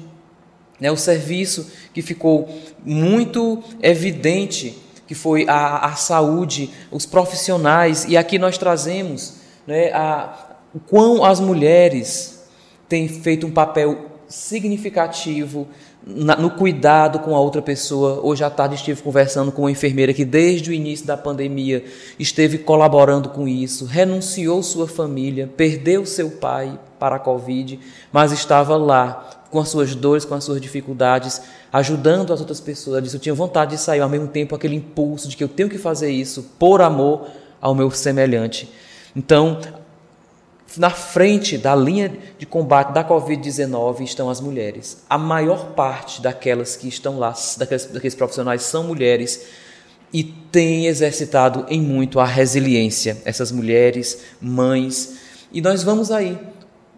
[0.80, 0.90] Né?
[0.90, 2.48] O serviço que ficou
[2.86, 10.56] muito evidente, que foi a, a saúde, os profissionais, e aqui nós trazemos né, a,
[10.74, 12.48] o quão as mulheres
[12.88, 15.68] têm feito um papel significativo
[16.06, 18.20] na, no cuidado com a outra pessoa.
[18.22, 21.84] Hoje à tarde estive conversando com uma enfermeira que, desde o início da pandemia,
[22.20, 27.80] esteve colaborando com isso, renunciou sua família, perdeu seu pai para a Covid,
[28.12, 32.96] mas estava lá com as suas dores, com as suas dificuldades, ajudando as outras pessoas.
[32.96, 35.48] Ela disse: Eu tinha vontade de sair, ao mesmo tempo, aquele impulso de que eu
[35.50, 37.28] tenho que fazer isso por amor
[37.62, 38.70] ao meu semelhante.
[39.16, 39.60] Então,
[40.78, 45.04] na frente da linha de combate da Covid-19 estão as mulheres.
[45.10, 49.46] A maior parte daquelas que estão lá, daqueles, daqueles profissionais, são mulheres
[50.12, 55.16] e têm exercitado em muito a resiliência, essas mulheres, mães.
[55.52, 56.38] E nós vamos aí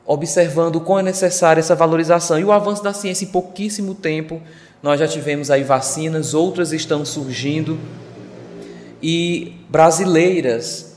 [0.06, 2.40] observando quão é necessária essa valorização.
[2.40, 4.42] E o avanço da ciência em pouquíssimo tempo,
[4.84, 7.80] nós já tivemos aí vacinas, outras estão surgindo.
[9.02, 10.95] E brasileiras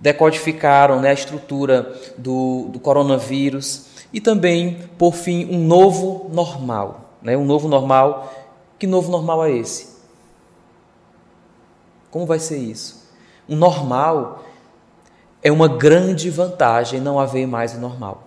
[0.00, 7.12] decodificaram né, a estrutura do, do coronavírus e também, por fim, um novo normal.
[7.22, 8.32] Né, um novo normal.
[8.78, 9.96] Que novo normal é esse?
[12.10, 13.10] Como vai ser isso?
[13.48, 14.44] Um normal
[15.42, 18.25] é uma grande vantagem não haver mais o normal.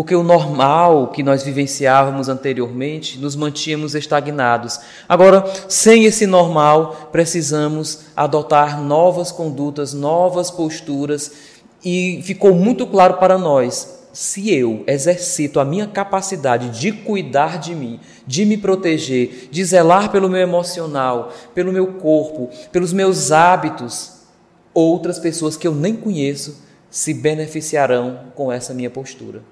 [0.00, 4.80] Porque o normal que nós vivenciávamos anteriormente nos mantínhamos estagnados.
[5.06, 11.32] Agora, sem esse normal, precisamos adotar novas condutas, novas posturas,
[11.84, 17.74] e ficou muito claro para nós: se eu exercito a minha capacidade de cuidar de
[17.74, 24.12] mim, de me proteger, de zelar pelo meu emocional, pelo meu corpo, pelos meus hábitos,
[24.72, 29.42] outras pessoas que eu nem conheço se beneficiarão com essa minha postura.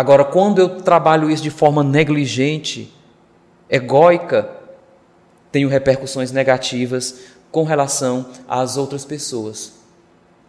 [0.00, 2.90] Agora, quando eu trabalho isso de forma negligente,
[3.68, 4.48] egóica,
[5.52, 7.20] tenho repercussões negativas
[7.52, 9.74] com relação às outras pessoas.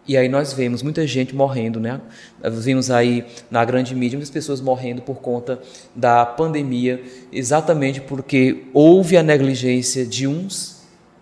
[0.08, 2.00] E aí nós vemos muita gente morrendo, né?
[2.42, 5.60] Nós vimos aí na grande mídia muitas pessoas morrendo por conta
[5.94, 10.80] da pandemia, exatamente porque houve a negligência de uns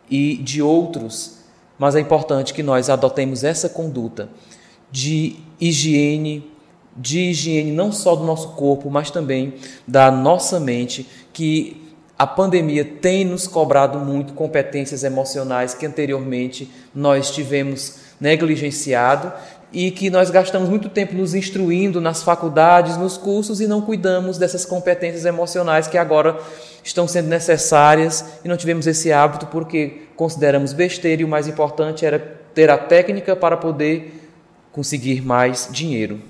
[0.08, 1.38] e de outros.
[1.76, 4.28] Mas é importante que nós adotemos essa conduta
[4.88, 6.49] de higiene,
[6.96, 9.54] de higiene não só do nosso corpo, mas também
[9.86, 17.30] da nossa mente, que a pandemia tem nos cobrado muito competências emocionais que anteriormente nós
[17.30, 19.32] tivemos negligenciado
[19.72, 24.36] e que nós gastamos muito tempo nos instruindo nas faculdades, nos cursos e não cuidamos
[24.36, 26.38] dessas competências emocionais que agora
[26.82, 32.04] estão sendo necessárias e não tivemos esse hábito porque consideramos besteira e o mais importante
[32.04, 34.28] era ter a técnica para poder
[34.72, 36.20] conseguir mais dinheiro.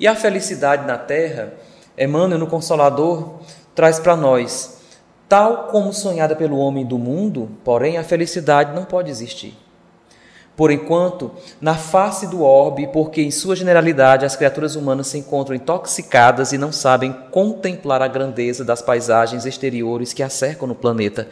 [0.00, 1.52] E a felicidade na terra,
[1.96, 3.34] Emmanuel, no Consolador,
[3.74, 4.80] traz para nós:
[5.28, 9.54] tal como sonhada pelo homem do mundo, porém a felicidade não pode existir.
[10.56, 15.54] Por enquanto, na face do orbe, porque em sua generalidade as criaturas humanas se encontram
[15.54, 21.28] intoxicadas e não sabem contemplar a grandeza das paisagens exteriores que a cercam no planeta.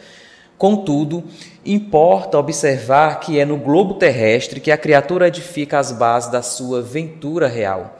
[0.58, 1.24] Contudo,
[1.64, 6.82] importa observar que é no globo terrestre que a criatura edifica as bases da sua
[6.82, 7.97] ventura real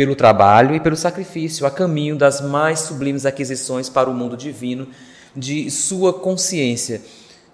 [0.00, 4.88] pelo trabalho e pelo sacrifício, a caminho das mais sublimes aquisições para o mundo divino
[5.36, 7.02] de sua consciência.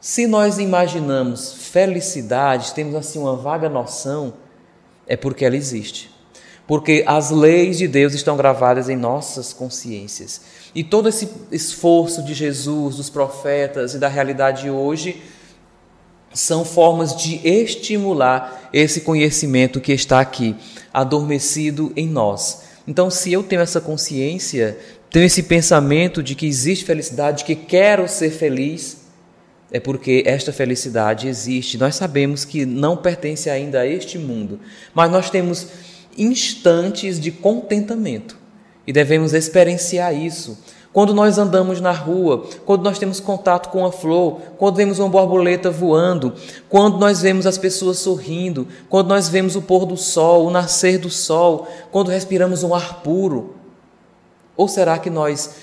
[0.01, 4.33] Se nós imaginamos felicidade, temos assim uma vaga noção,
[5.09, 6.09] é porque ela existe.
[6.69, 10.41] Porque as leis de Deus estão gravadas em nossas consciências.
[10.73, 15.21] E todo esse esforço de Jesus, dos profetas e da realidade hoje
[16.37, 20.55] são formas de estimular esse conhecimento que está aqui,
[20.93, 22.63] adormecido em nós.
[22.87, 24.79] Então, se eu tenho essa consciência,
[25.11, 28.99] tenho esse pensamento de que existe felicidade, de que quero ser feliz,
[29.73, 31.79] é porque esta felicidade existe.
[31.79, 34.61] Nós sabemos que não pertence ainda a este mundo,
[34.95, 35.67] mas nós temos
[36.17, 38.37] instantes de contentamento
[38.87, 40.57] e devemos experienciar isso
[40.97, 45.11] quando nós andamos na rua, quando nós temos contato com a flor, quando vemos uma
[45.11, 46.33] borboleta voando,
[46.71, 50.97] quando nós vemos as pessoas sorrindo, quando nós vemos o pôr do sol, o nascer
[50.97, 53.57] do sol, quando respiramos um ar puro?
[54.57, 55.57] Ou será que nós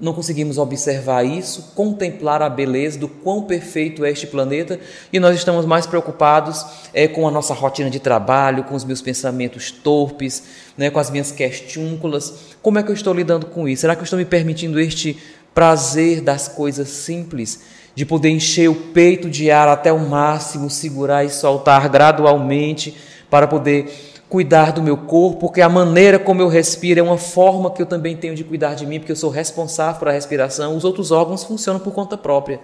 [0.00, 4.78] não conseguimos observar isso, contemplar a beleza do quão perfeito é este planeta
[5.12, 9.00] e nós estamos mais preocupados é, com a nossa rotina de trabalho, com os meus
[9.00, 10.42] pensamentos torpes,
[10.76, 12.34] né, com as minhas questúnculas.
[12.60, 13.82] Como é que eu estou lidando com isso?
[13.82, 15.16] Será que eu estou me permitindo este
[15.54, 17.60] prazer das coisas simples,
[17.94, 22.96] de poder encher o peito de ar até o máximo, segurar e soltar gradualmente
[23.30, 27.70] para poder cuidar do meu corpo, porque a maneira como eu respiro é uma forma
[27.70, 30.76] que eu também tenho de cuidar de mim, porque eu sou responsável por a respiração.
[30.76, 32.60] Os outros órgãos funcionam por conta própria.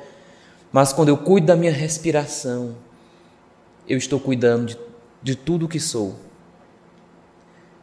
[0.72, 2.74] Mas quando eu cuido da minha respiração,
[3.88, 4.78] eu estou cuidando de,
[5.22, 6.14] de tudo que sou.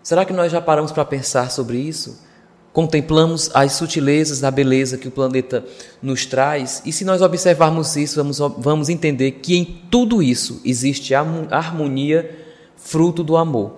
[0.01, 2.25] Será que nós já paramos para pensar sobre isso?
[2.71, 5.65] Contemplamos as sutilezas da beleza que o planeta
[6.01, 11.13] nos traz, e se nós observarmos isso, vamos, vamos entender que em tudo isso existe
[11.15, 12.46] harmonia
[12.77, 13.75] fruto do amor.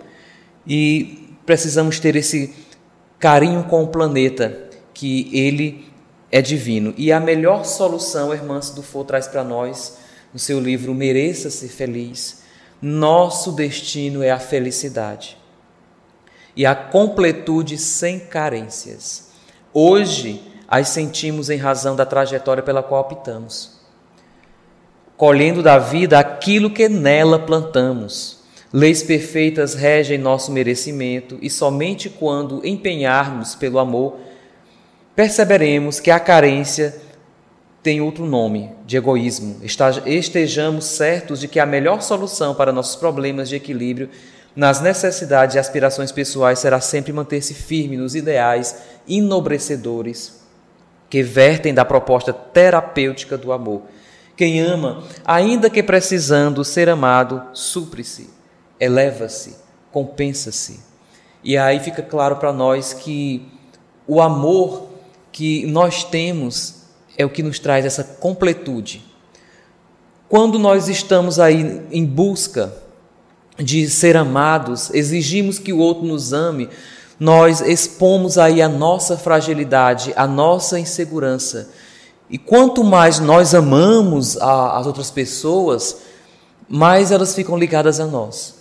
[0.68, 2.54] E precisamos ter esse
[3.18, 5.90] carinho com o planeta, que ele
[6.32, 6.94] é divino.
[6.98, 9.98] E a melhor solução, irmã Dufour traz para nós,
[10.32, 12.44] no seu livro Mereça Ser Feliz,
[12.82, 15.38] nosso destino é a felicidade
[16.56, 19.30] e a completude sem carências.
[19.74, 23.80] Hoje, as sentimos em razão da trajetória pela qual optamos,
[25.18, 28.39] colhendo da vida aquilo que nela plantamos
[28.72, 34.18] Leis perfeitas regem nosso merecimento e somente quando empenharmos pelo amor
[35.16, 36.96] perceberemos que a carência
[37.82, 39.60] tem outro nome, de egoísmo.
[40.06, 44.10] Estejamos certos de que a melhor solução para nossos problemas de equilíbrio
[44.56, 50.44] nas necessidades e aspirações pessoais será sempre manter-se firme nos ideais enobrecedores
[51.10, 53.82] que vertem da proposta terapêutica do amor.
[54.36, 58.39] Quem ama, ainda que precisando ser amado, supre-se
[58.80, 59.56] eleva-se,
[59.92, 60.80] compensa-se.
[61.44, 63.46] E aí fica claro para nós que
[64.08, 64.88] o amor
[65.32, 66.76] que nós temos
[67.18, 69.06] é o que nos traz essa completude.
[70.28, 72.74] Quando nós estamos aí em busca
[73.58, 76.70] de ser amados, exigimos que o outro nos ame,
[77.20, 81.70] nós expomos aí a nossa fragilidade, a nossa insegurança.
[82.30, 85.98] E quanto mais nós amamos a, as outras pessoas,
[86.68, 88.59] mais elas ficam ligadas a nós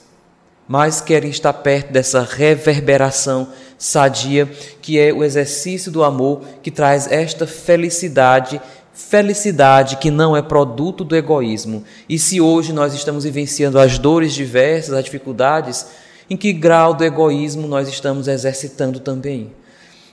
[0.69, 3.49] mas querem estar perto dessa reverberação
[3.79, 4.47] sadia,
[4.83, 8.61] que é o exercício do amor que traz esta felicidade,
[8.93, 11.85] felicidade que não é produto do egoísmo.
[12.07, 15.87] E se hoje nós estamos vivenciando as dores diversas, as dificuldades,
[16.29, 19.51] em que grau do egoísmo nós estamos exercitando também?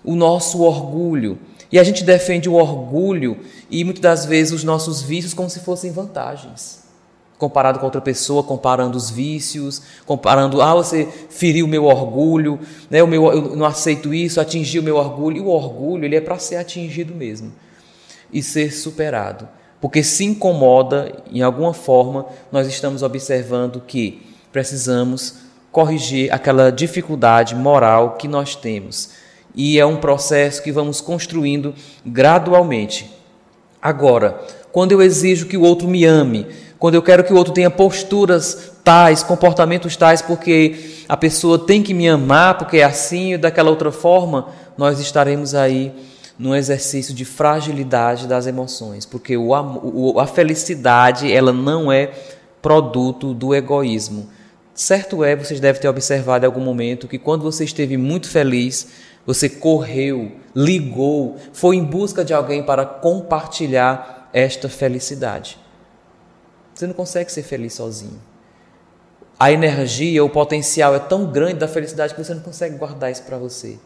[0.06, 1.38] O nosso orgulho.
[1.70, 3.40] E a gente defende o orgulho
[3.70, 6.85] e muitas das vezes os nossos vícios como se fossem vantagens
[7.38, 12.60] comparado com outra pessoa, comparando os vícios, comparando, ah, você feriu o meu orgulho,
[12.90, 15.38] né, o meu, eu não aceito isso, atingiu o meu orgulho.
[15.38, 17.52] E o orgulho ele é para ser atingido mesmo
[18.32, 19.48] e ser superado.
[19.82, 25.36] Porque se incomoda, em alguma forma, nós estamos observando que precisamos
[25.72, 29.10] corrigir aquela dificuldade moral que nós temos.
[29.54, 31.76] E é um processo que vamos construindo
[32.06, 33.12] gradualmente.
[33.82, 34.40] Agora,
[34.72, 36.48] quando eu exijo que o outro me ame,
[36.78, 41.82] quando eu quero que o outro tenha posturas tais, comportamentos tais, porque a pessoa tem
[41.82, 45.94] que me amar, porque é assim e daquela outra forma, nós estaremos aí
[46.38, 52.12] num exercício de fragilidade das emoções, porque o, o, a felicidade ela não é
[52.62, 54.30] produto do egoísmo.
[54.74, 58.88] Certo é, vocês devem ter observado em algum momento que quando você esteve muito feliz,
[59.26, 65.58] você correu, ligou, foi em busca de alguém para compartilhar esta felicidade.
[66.76, 68.22] Você não consegue ser feliz sozinho.
[69.40, 73.24] A energia, o potencial é tão grande da felicidade que você não consegue guardar isso
[73.24, 73.78] para você.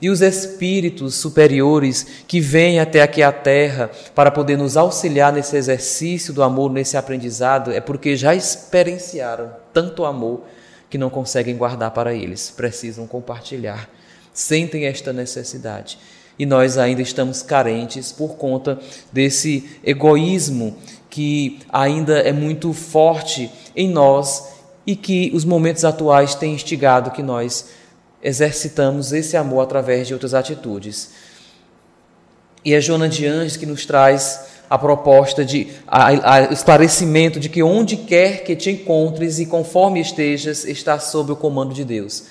[0.00, 5.56] E os espíritos superiores que vêm até aqui à Terra para poder nos auxiliar nesse
[5.56, 10.42] exercício do amor, nesse aprendizado, é porque já experienciaram tanto amor
[10.90, 13.88] que não conseguem guardar para eles, precisam compartilhar,
[14.32, 15.98] sentem esta necessidade.
[16.36, 18.80] E nós ainda estamos carentes por conta
[19.12, 20.76] desse egoísmo
[21.12, 24.48] que ainda é muito forte em nós
[24.86, 27.66] e que os momentos atuais têm instigado que nós
[28.22, 31.10] exercitamos esse amor através de outras atitudes.
[32.64, 37.50] E é Joana de Anjos que nos traz a proposta de a, a, esclarecimento de
[37.50, 42.24] que onde quer que te encontres e conforme estejas, está sob o comando de Deus.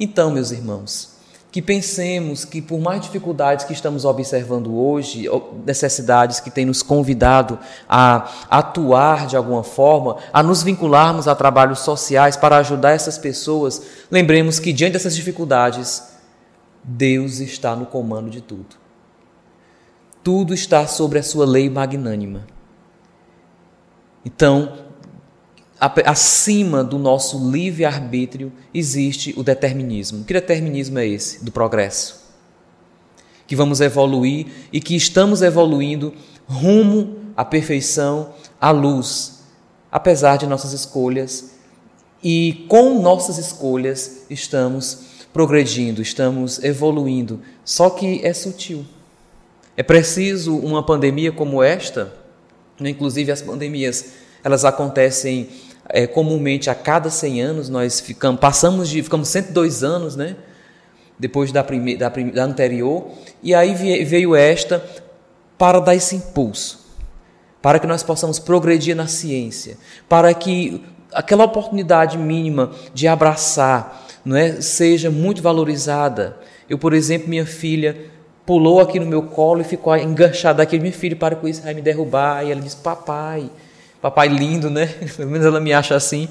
[0.00, 1.17] Então, meus irmãos,
[1.58, 5.26] que pensemos que, por mais dificuldades que estamos observando hoje,
[5.66, 11.80] necessidades que têm nos convidado a atuar de alguma forma, a nos vincularmos a trabalhos
[11.80, 16.16] sociais para ajudar essas pessoas, lembremos que, diante dessas dificuldades,
[16.84, 18.76] Deus está no comando de tudo.
[20.22, 22.46] Tudo está sobre a sua lei magnânima.
[24.24, 24.74] Então,
[25.80, 30.24] acima do nosso livre-arbítrio existe o determinismo.
[30.24, 31.44] Que determinismo é esse?
[31.44, 32.26] Do progresso.
[33.46, 36.12] Que vamos evoluir e que estamos evoluindo
[36.46, 39.44] rumo à perfeição, à luz,
[39.90, 41.58] apesar de nossas escolhas
[42.22, 47.40] E com nossas escolhas estamos progredindo, estamos evoluindo.
[47.64, 48.84] Só que é sutil.
[49.76, 52.12] É preciso uma pandemia como esta,
[52.80, 52.90] né?
[52.90, 54.06] inclusive as pandemias,
[54.42, 55.48] elas acontecem
[55.88, 60.36] é, comumente a cada 100 anos, nós ficamos, passamos de, ficamos 102 anos, né?
[61.18, 63.08] Depois da, prime, da, da anterior,
[63.42, 63.74] e aí
[64.04, 64.84] veio esta
[65.56, 66.86] para dar esse impulso,
[67.60, 69.76] para que nós possamos progredir na ciência,
[70.08, 76.36] para que aquela oportunidade mínima de abraçar não é, seja muito valorizada.
[76.68, 77.96] Eu, por exemplo, minha filha
[78.44, 80.78] pulou aqui no meu colo e ficou enganchada aqui.
[80.78, 82.44] Meu filho, para com isso, vai me derrubar.
[82.44, 83.50] E ela disse: Papai,
[84.00, 84.86] papai lindo, né?
[85.16, 86.28] Pelo menos ela me acha assim.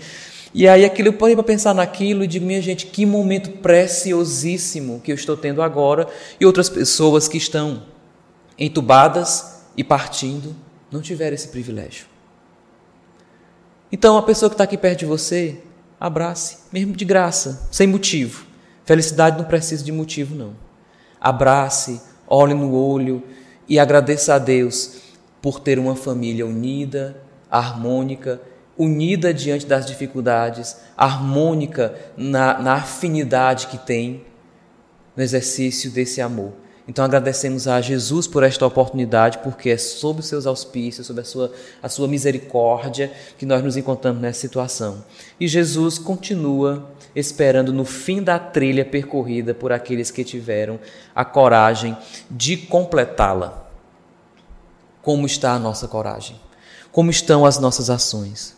[0.54, 5.02] E aí aquilo eu parei para pensar naquilo e digo, minha gente, que momento preciosíssimo
[5.04, 6.08] que eu estou tendo agora
[6.40, 7.84] e outras pessoas que estão
[8.58, 10.56] entubadas e partindo
[10.92, 12.08] não tiveram esse privilégio.
[13.92, 15.60] Então, a pessoa que está aqui perto de você,
[16.00, 18.46] abrace, mesmo de graça, sem motivo.
[18.84, 20.56] Felicidade não precisa de motivo, não.
[21.20, 23.24] Abrace, olhe no olho
[23.68, 24.98] e agradeça a Deus
[25.42, 28.42] por ter uma família unida, harmônica,
[28.78, 34.26] unida diante das dificuldades, harmônica na, na afinidade que tem
[35.16, 36.54] no exercício desse amor.
[36.88, 41.24] Então agradecemos a Jesus por esta oportunidade, porque é sob os seus auspícios, sob a
[41.24, 41.52] sua,
[41.84, 45.04] a sua misericórdia, que nós nos encontramos nessa situação.
[45.38, 50.80] E Jesus continua esperando no fim da trilha percorrida por aqueles que tiveram
[51.14, 51.98] a coragem
[52.32, 53.68] de completá-la.
[55.02, 56.40] Como está a nossa coragem?
[56.98, 58.56] Como estão as nossas ações?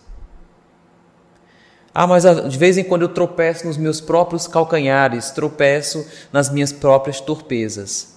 [1.93, 6.71] Ah, mas de vez em quando eu tropeço nos meus próprios calcanhares, tropeço nas minhas
[6.71, 8.13] próprias torpezas.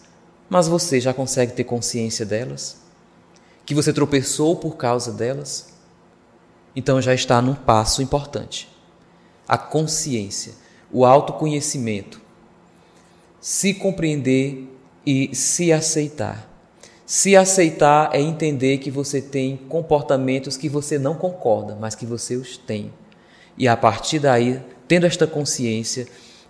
[0.49, 2.77] Mas você já consegue ter consciência delas?
[3.67, 5.73] Que você tropeçou por causa delas?
[6.77, 8.71] Então já está num passo importante.
[9.49, 10.53] A consciência,
[10.93, 12.21] o autoconhecimento,
[13.41, 14.73] se compreender
[15.05, 16.52] e se aceitar.
[17.15, 22.37] Se aceitar é entender que você tem comportamentos que você não concorda, mas que você
[22.37, 22.91] os tem.
[23.59, 26.07] E a partir daí, tendo esta consciência,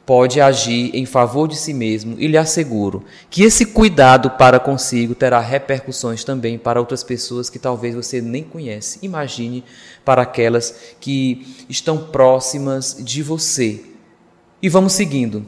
[0.07, 5.17] pode agir em favor de si mesmo e lhe asseguro que esse cuidado para consigo
[5.17, 9.01] terá repercussões também para outras pessoas que talvez você nem conhece.
[9.03, 9.65] Imagine
[10.05, 13.83] para aquelas que estão próximas de você.
[14.63, 15.45] E vamos seguindo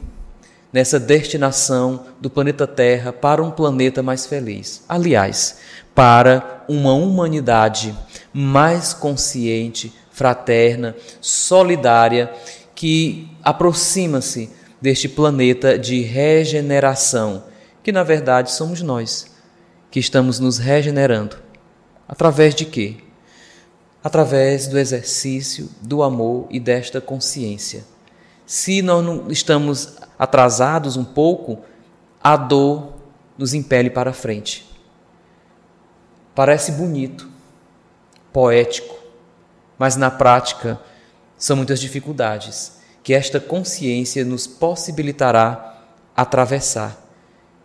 [0.75, 4.83] nessa destinação do planeta Terra para um planeta mais feliz.
[4.89, 5.59] Aliás,
[5.95, 7.97] para uma humanidade
[8.33, 12.29] mais consciente, fraterna, solidária
[12.75, 14.49] que aproxima-se
[14.81, 17.45] deste planeta de regeneração,
[17.81, 19.27] que na verdade somos nós,
[19.89, 21.37] que estamos nos regenerando.
[22.05, 22.97] Através de quê?
[24.03, 27.85] Através do exercício do amor e desta consciência.
[28.45, 31.59] Se nós não estamos atrasados um pouco,
[32.23, 32.93] a dor
[33.37, 34.65] nos impele para frente.
[36.33, 37.29] Parece bonito,
[38.33, 38.95] poético,
[39.77, 40.79] mas na prática
[41.37, 45.83] são muitas dificuldades que esta consciência nos possibilitará
[46.15, 47.05] atravessar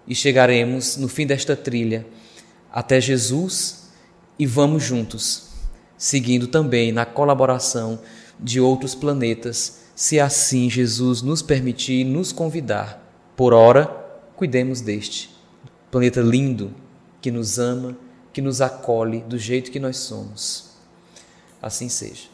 [0.07, 2.07] e chegaremos no fim desta trilha
[2.72, 3.88] até Jesus
[4.38, 5.48] e vamos juntos,
[5.96, 8.01] seguindo também na colaboração
[8.38, 13.07] de outros planetas, se assim Jesus nos permitir nos convidar.
[13.36, 13.84] Por ora,
[14.34, 15.28] cuidemos deste
[15.90, 16.72] planeta lindo
[17.20, 17.94] que nos ama,
[18.32, 20.70] que nos acolhe do jeito que nós somos.
[21.61, 22.30] Assim seja.